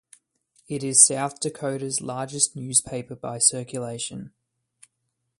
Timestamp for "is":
0.83-1.05